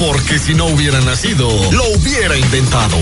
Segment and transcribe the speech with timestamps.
[0.00, 2.96] Porque si no hubiera nacido, lo hubiera inventado.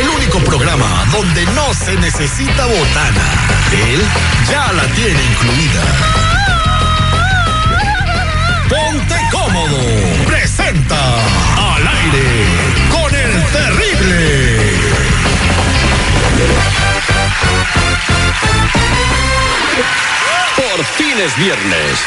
[0.00, 3.24] El único programa donde no se necesita botana.
[3.70, 4.02] Él
[4.48, 5.84] ya la tiene incluida.
[8.66, 9.78] Ponte cómodo.
[10.26, 10.96] Presenta
[11.76, 12.46] al aire
[12.90, 14.68] con el terrible.
[20.78, 21.98] Por fin es viernes.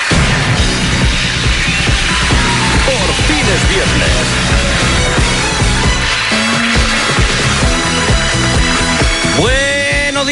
[2.85, 5.40] Por fin es viernes.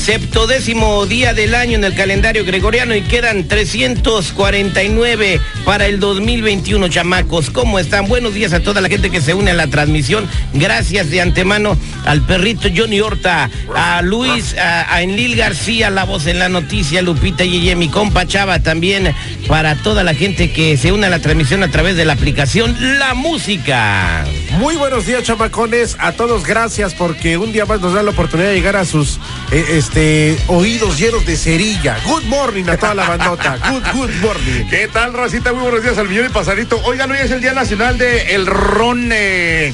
[0.00, 7.50] septodécimo día del año en el calendario gregoriano y quedan 349 para el 2021, chamacos.
[7.50, 8.08] ¿Cómo están?
[8.08, 10.26] Buenos días a toda la gente que se une a la transmisión.
[10.54, 16.38] Gracias de antemano al perrito Johnny Horta, a Luis, a, Enlil García, la voz en
[16.38, 19.14] la noticia, Lupita y mi compa Chava también,
[19.48, 22.76] para toda la gente que se une a la transmisión a través de la aplicación
[22.98, 24.24] La Música.
[24.58, 25.96] Muy buenos días, chamacones.
[25.98, 29.18] A todos gracias porque un día más nos da la oportunidad de llegar a sus
[29.50, 31.98] eh, este, oídos llenos de cerilla.
[32.06, 33.58] Good morning a toda la bandota.
[33.70, 34.68] Good, good morning.
[34.70, 35.52] ¿Qué tal, Rosita?
[35.52, 36.80] Muy buenos días al millón y pasadito.
[36.84, 39.10] Oigan, hoy es el Día Nacional de el Ron.
[39.12, 39.72] eh,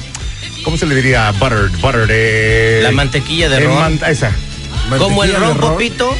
[0.63, 1.31] ¿Cómo se le diría?
[1.33, 2.07] Butter, butter.
[2.09, 3.75] eh, La mantequilla de eh, ron.
[3.75, 4.31] man- esa.
[4.97, 6.15] Como el ron ron, popito.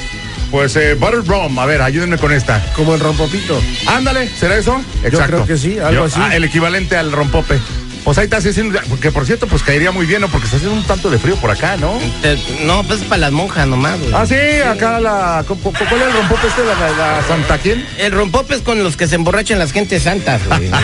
[0.52, 1.60] Pues eh, butter rum.
[1.60, 2.64] A ver, ayúdenme con esta.
[2.74, 3.62] Como el rompopito.
[3.88, 4.82] Ándale, ¿será eso?
[5.02, 6.20] creo que sí, algo así.
[6.22, 7.60] ah, el equivalente al rompope.
[8.04, 10.28] Pues ahí está haciendo, que por cierto, pues caería muy bien, ¿no?
[10.30, 11.98] Porque está haciendo un tanto de frío por acá, ¿no?
[12.22, 14.00] Te- no, pues es para las monjas nomás.
[14.00, 14.12] güey.
[14.14, 14.36] Ah, sí,
[14.66, 15.44] acá la.
[15.48, 16.62] ¿cu- cu- ¿Cuál es el rompope este?
[16.64, 17.86] La, la- la Santa quién?
[17.98, 20.70] El rompope es con los que se emborrachan las gentes santas, güey.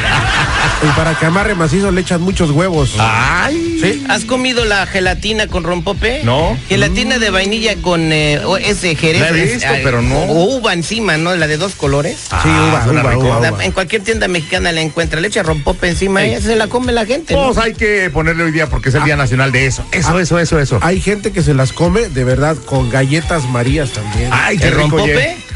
[0.84, 2.96] Y para que amarre macizo le echan muchos huevos.
[3.00, 3.80] Ay.
[3.82, 4.04] ¿Sí?
[4.10, 6.22] ¿Has comido la gelatina con rompope?
[6.26, 6.58] No.
[6.68, 9.22] Gelatina de vainilla con eh, o- ese jerez.
[9.22, 10.18] La he visto, pero no.
[10.24, 11.34] O uva encima, ¿no?
[11.36, 12.18] La de dos colores.
[12.42, 12.86] Sí, uva,
[13.16, 13.64] uva, uva.
[13.64, 15.22] en cualquier tienda mexicana la encuentra.
[15.22, 17.13] Le echa rompope encima y se la come la gente.
[17.30, 17.46] ¿No?
[17.48, 19.86] Pues hay que ponerle hoy día porque es el Día Nacional de eso.
[19.92, 20.80] Eso, eso, eso, eso.
[20.82, 24.30] Hay gente que se las come de verdad con galletas marías también.
[24.32, 25.06] Ay, qué ¿El rico.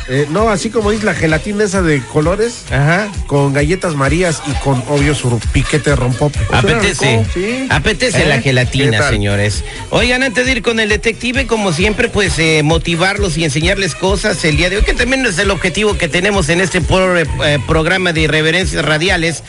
[0.10, 3.10] Eh, no, así como dice la gelatina esa de colores, Ajá.
[3.28, 6.40] con galletas marías y con obvio su piquete de rompope.
[6.54, 7.68] Apetece, sí.
[7.70, 8.26] apetece ¿Eh?
[8.26, 9.66] la ¿Qué gelatina, señores.
[9.90, 14.42] Oigan, antes de ir con el detective, como siempre, pues eh, motivarlos y enseñarles cosas
[14.46, 17.26] el día de hoy, que también es el objetivo que tenemos en este pro- eh,
[17.68, 19.44] programa de irreverencias radiales.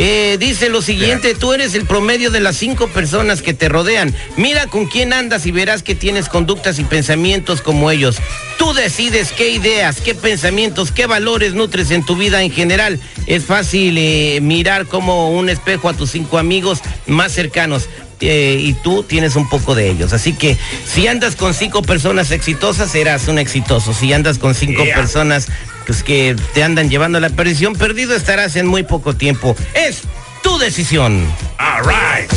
[0.00, 4.14] Eh, dice lo siguiente, tú eres el promedio de las cinco personas que te rodean.
[4.36, 8.18] Mira con quién andas y verás que tienes conductas y pensamientos como ellos.
[8.58, 13.00] Tú decides qué ideas, qué pensamientos, qué valores nutres en tu vida en general.
[13.26, 16.78] Es fácil eh, mirar como un espejo a tus cinco amigos
[17.08, 17.88] más cercanos.
[18.20, 20.12] Eh, y tú tienes un poco de ellos.
[20.12, 20.56] Así que
[20.86, 23.92] si andas con cinco personas exitosas, serás un exitoso.
[23.94, 24.96] Si andas con cinco Yeah.
[24.96, 25.48] personas
[25.86, 29.56] pues, que te andan llevando a la perdición, perdido estarás en muy poco tiempo.
[29.74, 30.02] Es
[30.42, 31.24] tu decisión.
[31.58, 32.30] All right.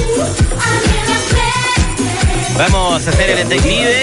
[2.58, 3.96] Vamos a hacer el detective.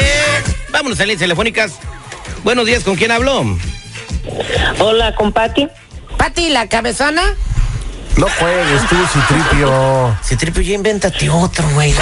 [0.70, 1.72] Vámonos a las telefónicas.
[2.44, 3.44] Buenos días, ¿con quién habló?
[4.78, 5.68] Hola, con Pati.
[6.16, 7.22] Pati, la cabezona.
[8.18, 10.16] No juegues tú, Citripio.
[10.22, 11.94] Si triple ya invéntate otro, güey.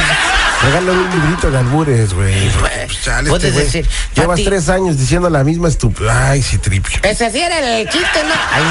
[0.63, 2.49] Regálale un librito de albures, güey.
[2.59, 3.67] Pues, chale, Puedes güey.
[3.67, 6.11] decir, Llevas tres años diciendo la misma estupidez.
[6.11, 7.01] Ay, Citripio.
[7.03, 8.33] Ese sí era el chiste, ¿no?
[8.51, 8.65] Ay,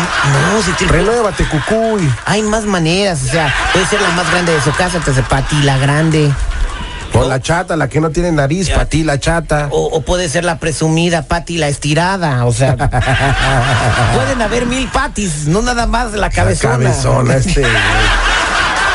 [0.56, 0.98] no, si triple.
[0.98, 2.12] Renuévate, cucuy.
[2.26, 5.22] Hay más maneras, o sea, puede ser la más grande de su casa, te hace
[5.22, 6.32] Pati la grande.
[7.18, 9.70] O la chata, la que no tiene nariz, para ti la chata.
[9.72, 12.76] O, o puede ser la presumida Pati la estirada, o sea.
[14.16, 16.74] pueden haber mil patis, no nada más la La cabezona.
[16.74, 17.66] cabezona, este.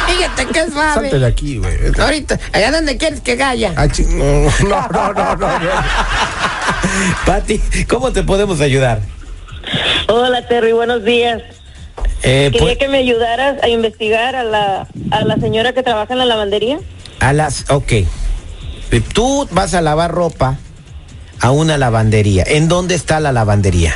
[0.06, 1.26] Fíjate que es Salte de suave.
[1.26, 1.76] aquí, güey.
[1.98, 3.72] Ahorita, allá donde quieres que gaya.
[3.76, 5.70] Ah, no, no, no, no, no, no.
[7.26, 7.58] Pati,
[7.88, 9.00] ¿cómo te podemos ayudar?
[10.08, 11.40] Hola, Terry, buenos días.
[12.22, 16.12] Eh, Quería pues, que me ayudaras a investigar a la, a la señora que trabaja
[16.12, 16.78] en la lavandería.
[17.20, 17.92] A las, ok.
[19.12, 20.58] Tú vas a lavar ropa
[21.40, 22.44] a una lavandería.
[22.46, 23.94] ¿En dónde está la lavandería?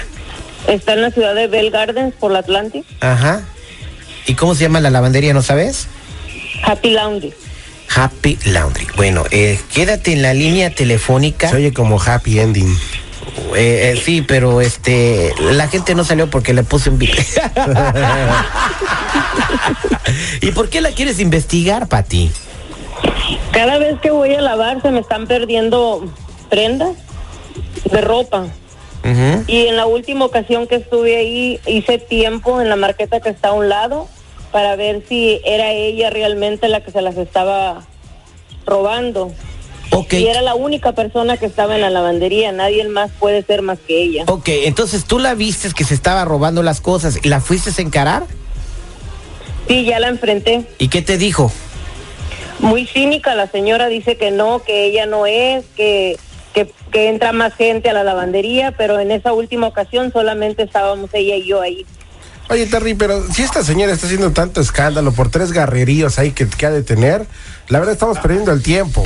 [0.69, 2.85] Está en la ciudad de Bell Gardens por la Atlantic.
[3.01, 3.43] Ajá.
[4.27, 5.89] ¿Y cómo se llama la lavandería, no sabes?
[6.63, 7.35] Happy Laundry.
[7.95, 8.87] Happy Laundry.
[8.97, 11.51] Bueno, eh, quédate en la línea telefónica.
[11.51, 12.75] Se oye como happy ending.
[13.57, 17.15] Eh, eh, sí, pero este, la gente no salió porque le puse un bip.
[20.41, 22.31] ¿Y por qué la quieres investigar, Pati?
[23.55, 26.05] Cada vez que voy a lavar se me están perdiendo
[26.51, 26.97] prendas
[27.91, 28.49] de ropa.
[29.47, 33.51] Y en la última ocasión que estuve ahí hice tiempo en la marqueta que está
[33.51, 34.09] a un lado
[34.51, 37.85] para ver si era ella realmente la que se las estaba
[38.67, 39.31] robando.
[39.91, 40.15] Ok.
[40.15, 43.79] Y era la única persona que estaba en la lavandería, nadie más puede ser más
[43.79, 44.25] que ella.
[44.27, 47.85] Ok, entonces tú la viste que se estaba robando las cosas y la fuiste a
[47.85, 48.25] encarar.
[49.69, 50.67] Sí, ya la enfrenté.
[50.79, 51.53] ¿Y qué te dijo?
[52.65, 56.19] Muy cínica, la señora dice que no, que ella no es, que,
[56.55, 61.11] que, que entra más gente a la lavandería, pero en esa última ocasión solamente estábamos
[61.13, 61.85] ella y yo ahí.
[62.51, 66.47] Oye, Terry, pero si esta señora está haciendo tanto escándalo por tres garreríos ahí que,
[66.49, 67.27] que ha de tener,
[67.69, 69.03] la verdad estamos perdiendo el tiempo.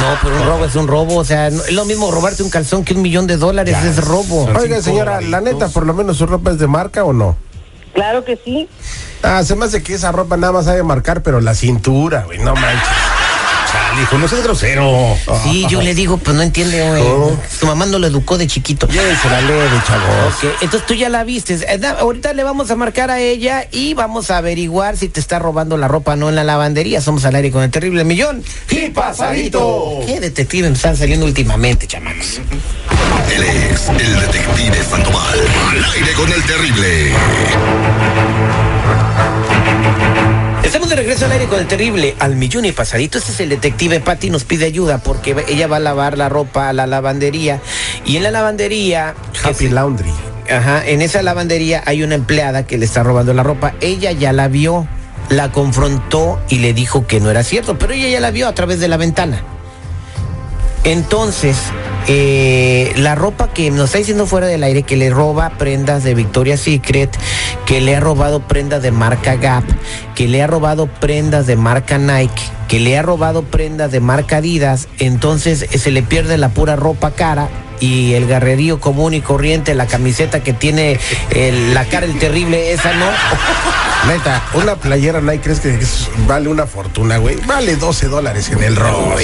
[0.00, 2.50] No, pero un robo es un robo, o sea, no- es lo mismo robarte un
[2.50, 4.44] calzón que un millón de dólares, es robo.
[4.58, 7.36] Oiga, señora, la neta, por lo menos su ropa es de marca o no?
[7.96, 8.68] Claro que sí.
[9.22, 12.38] Ah, se me hace que esa ropa nada más sabe marcar, pero la cintura, güey,
[12.38, 13.05] no manches.
[14.02, 15.16] Hijo, no seas grosero.
[15.42, 17.02] Sí, yo le digo, pues no entiende, güey.
[17.02, 17.36] Oh.
[17.58, 18.86] Tu mamá no lo educó de chiquito.
[18.88, 20.34] Llévense la leve, chavos.
[20.36, 21.54] Ok, entonces tú ya la viste.
[21.54, 25.38] Eh, Ahorita le vamos a marcar a ella y vamos a averiguar si te está
[25.38, 27.00] robando la ropa o no en la lavandería.
[27.00, 28.44] Somos al aire con el terrible millón.
[28.70, 30.00] ¡Y pasadito!
[30.06, 32.40] ¿Qué detectives me están saliendo últimamente, chamacos?
[33.34, 35.40] Él es el detective Sandoval.
[35.70, 37.12] Al aire con el terrible.
[41.26, 43.18] Al aire con el terrible al millón y pasadito.
[43.18, 46.68] Este es el detective Patty, nos pide ayuda porque ella va a lavar la ropa
[46.68, 47.60] a la lavandería
[48.04, 50.12] y en la lavandería Happy Laundry.
[50.48, 53.74] Ajá, en esa lavandería hay una empleada que le está robando la ropa.
[53.80, 54.86] Ella ya la vio,
[55.28, 58.54] la confrontó y le dijo que no era cierto, pero ella ya la vio a
[58.54, 59.42] través de la ventana.
[60.84, 61.56] Entonces,
[62.08, 66.14] eh, la ropa que nos está diciendo fuera del aire, que le roba prendas de
[66.14, 67.10] Victoria's Secret,
[67.66, 69.64] que le ha robado prendas de marca Gap,
[70.14, 74.36] que le ha robado prendas de marca Nike, que le ha robado prendas de marca
[74.36, 77.48] Adidas, entonces eh, se le pierde la pura ropa cara
[77.80, 80.98] y el garrerío común y corriente, la camiseta que tiene
[81.30, 83.06] el- la cara el terrible, esa no.
[84.12, 85.78] Neta, una playera Nike, ¿crees que
[86.28, 87.36] vale una fortuna, güey?
[87.46, 88.96] Vale 12 dólares en el Ross.
[88.96, 89.18] On.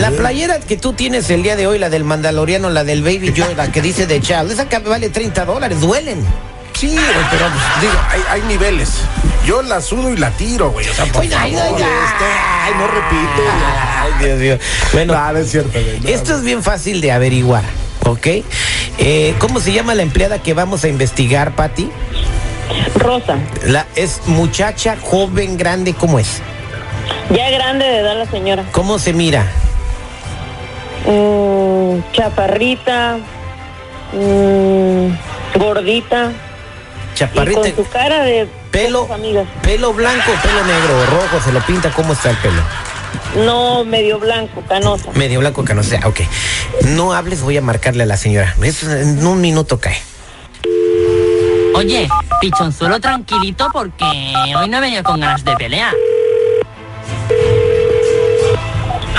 [0.00, 3.32] La playera que tú tienes el día de hoy, la del Mandaloriano, la del Baby
[3.36, 6.24] Joe, la que dice de Child, esa que vale 30 dólares, duelen.
[6.90, 8.90] Sí, güey, pero pues, digo, hay, hay niveles.
[9.46, 10.88] Yo la sudo y la tiro, güey.
[10.88, 12.24] O sea, por Oiga, favor, este,
[12.62, 13.42] ay, no repite.
[14.02, 14.58] Ay, Dios mío.
[14.92, 16.00] Bueno, No, no es cierto, güey.
[16.00, 16.08] no.
[16.08, 17.64] esto es bien fácil de averiguar,
[18.06, 18.26] ¿ok?
[18.98, 21.90] Eh, ¿Cómo se llama la empleada que vamos a investigar, Patti?
[22.96, 26.40] Rosa, La, es muchacha, joven, grande, ¿cómo es?
[27.34, 28.64] ya grande de edad la señora.
[28.72, 29.46] ¿Cómo se mira?
[31.06, 33.18] Mm, chaparrita,
[34.12, 36.32] mm, gordita,
[37.14, 39.08] y Chaparrita, con su cara de pelo,
[39.62, 42.60] pelo blanco, pelo negro, rojo, se lo pinta, ¿cómo está el pelo?
[43.44, 45.10] No, medio blanco, canosa.
[45.12, 46.20] Medio blanco que no sea, ok.
[46.86, 48.54] No hables, voy a marcarle a la señora.
[48.62, 50.00] Eso en un minuto cae.
[51.74, 52.08] Oye,
[52.40, 54.04] pichonzuelo tranquilito porque
[54.56, 55.94] hoy no he venido con ganas de pelear.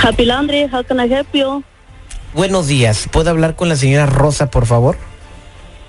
[0.02, 1.62] Happy Laundry, how can I help you?
[2.34, 4.96] Buenos días, ¿puedo hablar con la señora Rosa, por favor?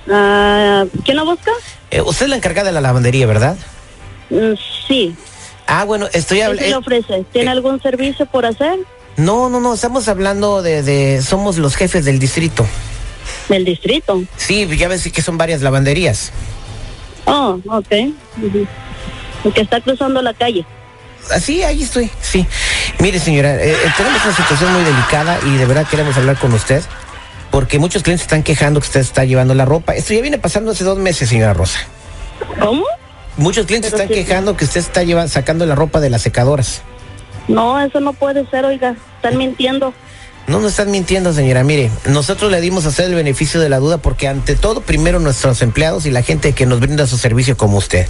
[0.10, 1.52] Ah, ¿Quién la busca?
[1.92, 3.58] Eh, usted es la encargada de la lavandería, ¿verdad?
[4.30, 4.54] Mm,
[4.88, 5.16] sí.
[5.68, 6.80] Ah, bueno, estoy ¿Qué se le hablando...
[6.80, 7.26] ofrece?
[7.32, 8.80] ¿Tiene algún servicio por hacer?
[9.18, 11.22] no, no, no, estamos hablando de, de...
[11.22, 12.66] Somos los jefes del distrito.
[13.50, 14.22] Del distrito.
[14.38, 16.32] Sí, ya ves que son varias lavanderías.
[17.26, 17.88] Oh, ok.
[18.42, 18.68] Ujú.
[19.44, 20.66] El que está cruzando la calle.
[21.32, 22.46] Así, ahí estoy, sí.
[23.00, 26.54] Mire, señora, eh, eh, tenemos una situación muy delicada y de verdad queremos hablar con
[26.54, 26.82] usted.
[27.58, 29.96] Porque muchos clientes están quejando que usted está llevando la ropa.
[29.96, 31.80] Esto ya viene pasando hace dos meses, señora Rosa.
[32.60, 32.86] ¿Cómo?
[33.36, 36.84] Muchos clientes Pero están quejando que usted está llevando, sacando la ropa de las secadoras.
[37.48, 38.96] No, eso no puede ser, oiga.
[39.16, 39.92] Están mintiendo.
[40.48, 41.66] No nos están mintiendo, señora.
[41.66, 45.20] Mire, nosotros le dimos a usted el beneficio de la duda porque ante todo, primero
[45.20, 48.08] nuestros empleados y la gente que nos brinda su servicio como usted.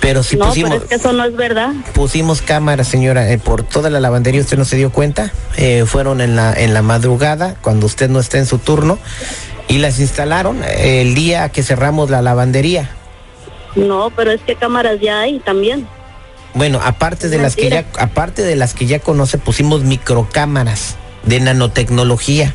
[0.00, 1.72] Pero si no, pusimos, pero es que eso no es verdad.
[1.94, 5.32] pusimos cámaras, señora, eh, por toda la lavandería, usted no se dio cuenta.
[5.56, 8.98] Eh, fueron en la, en la madrugada, cuando usted no está en su turno,
[9.68, 12.90] y las instalaron eh, el día que cerramos la lavandería.
[13.76, 15.86] No, pero es que cámaras ya hay también.
[16.52, 21.40] Bueno, aparte de las que ya, aparte de las que ya conoce, pusimos microcámaras de
[21.40, 22.54] nanotecnología.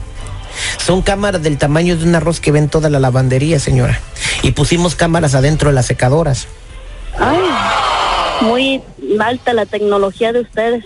[0.77, 3.99] Son cámaras del tamaño de un arroz que ven toda la lavandería, señora.
[4.43, 6.47] Y pusimos cámaras adentro de las secadoras.
[7.19, 7.39] Ay,
[8.41, 8.81] muy
[9.19, 10.85] alta la tecnología de ustedes.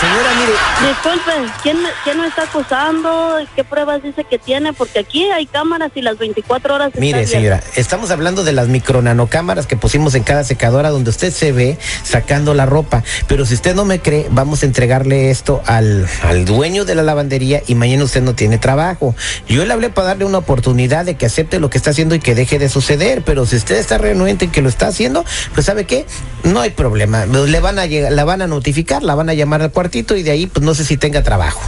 [0.00, 0.52] Señora, mire,
[0.88, 3.36] Disculpe, ¿quién, me- ¿quién me está acusando?
[3.54, 4.72] ¿Qué pruebas dice que tiene?
[4.72, 6.90] Porque aquí hay cámaras y las 24 horas.
[6.98, 11.32] Mire, están señora, estamos hablando de las micronanocámaras que pusimos en cada secadora donde usted
[11.32, 13.02] se ve sacando la ropa.
[13.28, 17.02] Pero si usted no me cree, vamos a entregarle esto al, al dueño de la
[17.02, 19.14] lavandería y mañana usted no tiene trabajo.
[19.48, 22.20] Yo le hablé para darle una oportunidad de que acepte lo que está haciendo y
[22.20, 23.22] que deje de suceder.
[23.24, 25.24] Pero si usted está renuente en que lo está haciendo,
[25.54, 26.04] pues ¿sabe qué?
[26.42, 27.26] No hay problema.
[27.26, 30.22] Le van a llegar, la van a notificar, la van a llamar al cuartito y
[30.22, 31.60] de ahí, pues no sé si tenga trabajo.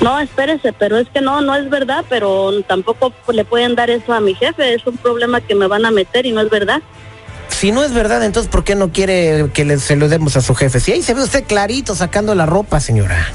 [0.00, 4.12] No, espérese, pero es que no, no es verdad, pero tampoco le pueden dar eso
[4.12, 4.72] a mi jefe.
[4.74, 6.80] Es un problema que me van a meter y no es verdad.
[7.48, 10.40] Si no es verdad, entonces ¿por qué no quiere que le, se lo demos a
[10.42, 10.78] su jefe?
[10.80, 13.26] Si ahí se ve usted clarito sacando la ropa, señora.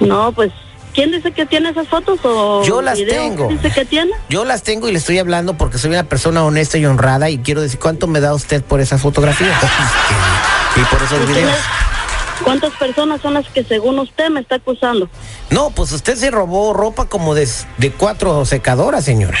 [0.00, 0.50] No, pues,
[0.92, 3.46] ¿quién dice que tiene esas fotos o Yo las tengo.
[3.46, 4.10] ¿Quién dice que tiene?
[4.28, 7.38] Yo las tengo y le estoy hablando porque soy una persona honesta y honrada y
[7.38, 9.56] quiero decir cuánto me da usted por esas fotografías
[10.76, 11.34] y por esos ¿Y videos.
[11.36, 11.97] quién es-
[12.44, 15.08] ¿Cuántas personas son las que según usted me está acusando?
[15.50, 19.38] No, pues usted se robó ropa como de, de cuatro secadoras, señora.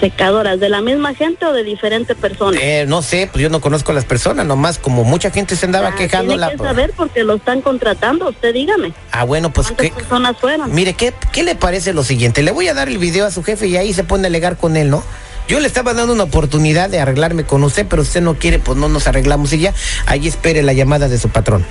[0.00, 2.60] ¿Secadoras de la misma gente o de diferentes personas?
[2.62, 5.66] Eh, no sé, pues yo no conozco a las personas, nomás como mucha gente se
[5.66, 6.32] andaba Ah, quejando.
[6.32, 6.50] Tiene La...
[6.50, 8.92] que saber porque lo están contratando, usted dígame.
[9.12, 9.92] Ah, bueno, pues ¿Cuántas ¿qué?
[9.94, 10.74] personas fueron?
[10.74, 12.42] Mire, ¿qué, ¿qué le parece lo siguiente?
[12.42, 14.56] Le voy a dar el video a su jefe y ahí se pone a alegar
[14.56, 15.02] con él, ¿no?
[15.46, 18.76] Yo le estaba dando una oportunidad de arreglarme con usted, pero usted no quiere, pues
[18.76, 19.74] no nos arreglamos y ya.
[20.06, 21.64] Ahí espere la llamada de su patrón.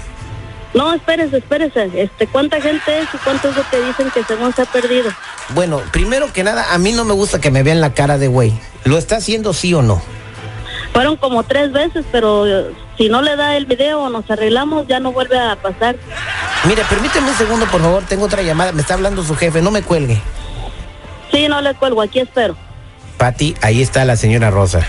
[0.73, 1.89] No, espérese, espérese.
[1.95, 5.11] Este, ¿Cuánta gente es y cuánto es lo que dicen que según se ha perdido?
[5.49, 8.27] Bueno, primero que nada, a mí no me gusta que me vean la cara de
[8.27, 8.53] güey.
[8.83, 10.01] ¿Lo está haciendo sí o no?
[10.93, 14.87] Fueron como tres veces, pero eh, si no le da el video o nos arreglamos,
[14.87, 15.95] ya no vuelve a pasar.
[16.65, 18.03] Mire, permíteme un segundo, por favor.
[18.03, 18.71] Tengo otra llamada.
[18.71, 19.61] Me está hablando su jefe.
[19.61, 20.21] No me cuelgue.
[21.31, 22.55] Sí, no le cuelgo, aquí espero.
[23.17, 24.81] Pati, ahí está la señora Rosa.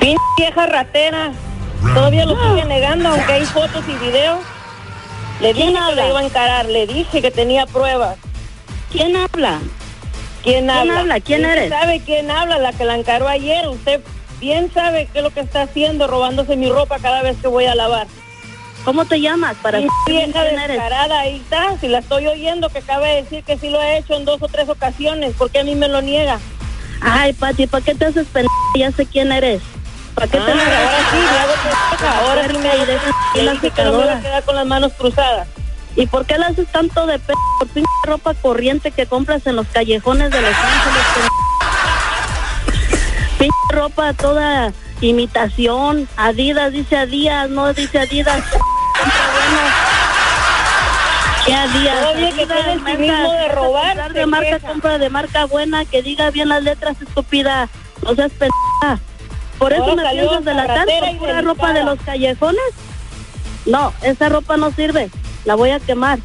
[0.00, 1.32] Pinche vieja ratera.
[1.82, 4.40] Todavía lo sigue negando, aunque hay fotos y videos.
[5.40, 8.16] Le dije ¿Quién que le iba a encarar, le dije que tenía pruebas.
[8.90, 9.60] ¿Quién habla?
[10.42, 11.00] ¿Quién habla?
[11.00, 11.20] habla?
[11.20, 11.70] ¿Quién Usted eres?
[11.70, 12.58] sabe quién habla?
[12.58, 13.68] La que la encaró ayer.
[13.68, 14.00] Usted
[14.40, 17.66] bien sabe qué es lo que está haciendo, robándose mi ropa cada vez que voy
[17.66, 18.06] a lavar.
[18.84, 19.56] ¿Cómo te llamas?
[19.60, 21.78] Para saber vieja quién descarada, ahí está.
[21.80, 24.40] Si la estoy oyendo, que acaba de decir que sí lo ha hecho en dos
[24.42, 25.34] o tres ocasiones.
[25.34, 26.38] ¿Por qué a mí me lo niega?
[27.00, 28.54] Ay, Pati, ¿para qué te haces pendeja?
[28.76, 29.60] Ya sé quién eres.
[30.14, 30.97] ¿Para qué Ah, te ahora
[32.06, 34.20] ahora sí me hago y la que no me iba a secadora.
[34.20, 35.48] quedar con las manos cruzadas.
[35.96, 39.56] ¿Y por qué le haces tanto de p por pinche ropa corriente que compras en
[39.56, 41.02] los callejones de Los Ángeles?
[43.38, 46.08] Pinche ropa toda imitación.
[46.16, 48.42] Adidas dice Adidas, no dice Adidas.
[51.46, 52.00] ¿Qué Adidas?
[52.00, 56.30] Todavía que tiene el cinismo de robar, De marca, compra de marca buena, que diga
[56.30, 57.68] bien las letras, estúpida.
[58.02, 59.00] No seas pendeja.
[59.58, 61.42] Por eso me piensas delatar y pura delicada.
[61.42, 62.62] ropa de los callejones.
[63.66, 65.10] No, esa ropa no sirve.
[65.44, 66.18] La voy a quemar.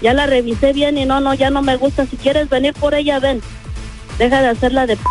[0.00, 2.06] Ya la revisé bien y no, no, ya no me gusta.
[2.06, 3.42] Si quieres venir por ella, ven.
[4.18, 5.02] Deja de hacerla de p.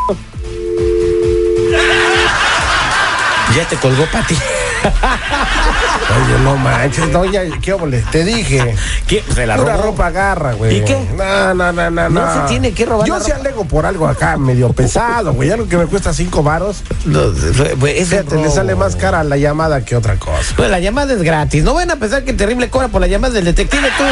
[3.55, 4.35] Ya te colgó, Pati.
[6.11, 8.03] Oye, no manches, doña, ¿qué óvole?
[8.11, 8.75] Te dije.
[9.07, 9.23] ¿Qué?
[9.33, 9.69] Se la robó.
[9.83, 10.77] ropa agarra, güey.
[10.77, 10.97] ¿Y qué?
[11.15, 12.09] No, no, no, no.
[12.09, 13.35] No se tiene que robar Yo ropa.
[13.35, 15.51] alego por algo acá medio pesado, güey.
[15.51, 16.83] Algo que me cuesta cinco varos.
[17.05, 20.53] No, Fíjate, le sale más cara la llamada que otra cosa.
[20.55, 21.63] Pues la llamada es gratis.
[21.63, 24.03] No van a pensar que terrible cobra por la llamada del detective tú.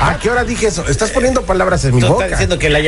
[0.00, 0.84] ¿A qué hora dije eso?
[0.88, 2.24] Estás poniendo palabras en mi Tú boca.
[2.24, 2.80] estás diciendo que, la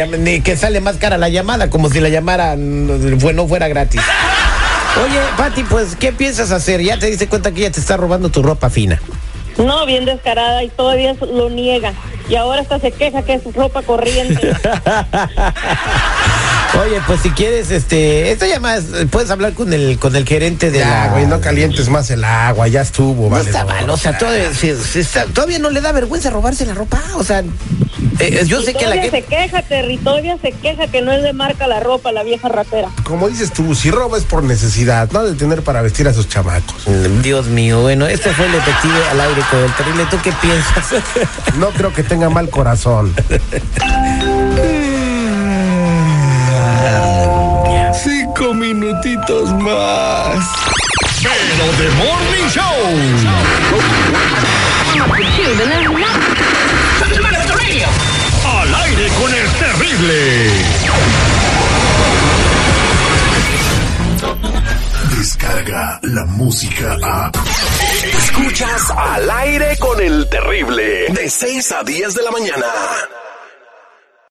[0.42, 4.00] que sale más cara la llamada, como si la llamara no fuera gratis.
[5.04, 6.80] Oye, Pati, pues, ¿qué piensas hacer?
[6.82, 9.00] Ya te diste cuenta que ella te está robando tu ropa fina.
[9.58, 11.94] No, bien descarada y todavía lo niega.
[12.28, 14.52] Y ahora hasta se queja que es ropa corriente.
[16.82, 20.70] Oye, pues si quieres, este, esta llamada, es- puedes hablar con el, con el gerente
[20.70, 21.08] de Ya, la.
[21.12, 23.44] güey, no calientes más el agua, ya estuvo, No vale.
[23.46, 26.74] está mal, o sea, todavía, se- se está- todavía no le da vergüenza robarse la
[26.74, 27.00] ropa.
[27.14, 27.42] O sea,
[28.18, 29.10] eh, yo Y sé que la todavía que.
[29.10, 32.48] se queja, Terry, todavía se queja que no es de marca la ropa, la vieja
[32.48, 32.88] ratera.
[33.04, 36.28] Como dices tú, si roba es por necesidad, no de tener para vestir a sus
[36.28, 36.84] chamacos.
[37.22, 40.04] Dios mío, bueno, este fue el detective al aire con el terrible.
[40.10, 41.02] ¿Tú qué piensas?
[41.58, 43.14] No creo que tenga mal corazón.
[48.86, 50.46] minutitos más.
[51.22, 52.62] Pero de Morning Show.
[58.44, 60.50] Al aire con el terrible.
[65.16, 67.32] Descarga la música a.
[68.18, 71.06] Escuchas al aire con el terrible.
[71.08, 72.66] De 6 a 10 de la mañana.